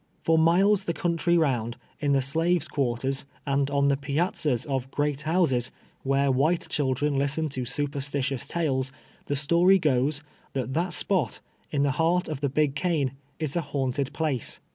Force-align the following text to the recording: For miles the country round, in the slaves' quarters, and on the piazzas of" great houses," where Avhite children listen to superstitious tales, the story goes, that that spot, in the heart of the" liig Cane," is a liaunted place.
For 0.19 0.35
miles 0.39 0.85
the 0.85 0.95
country 0.95 1.37
round, 1.37 1.77
in 1.99 2.13
the 2.13 2.23
slaves' 2.23 2.67
quarters, 2.67 3.23
and 3.45 3.69
on 3.69 3.87
the 3.87 3.95
piazzas 3.95 4.65
of" 4.65 4.89
great 4.89 5.21
houses," 5.21 5.69
where 6.01 6.31
Avhite 6.31 6.67
children 6.69 7.19
listen 7.19 7.49
to 7.49 7.65
superstitious 7.65 8.47
tales, 8.47 8.91
the 9.27 9.35
story 9.35 9.77
goes, 9.77 10.23
that 10.53 10.73
that 10.73 10.93
spot, 10.93 11.39
in 11.69 11.83
the 11.83 11.91
heart 12.01 12.27
of 12.27 12.41
the" 12.41 12.49
liig 12.57 12.73
Cane," 12.73 13.11
is 13.37 13.55
a 13.55 13.61
liaunted 13.61 14.11
place. 14.11 14.59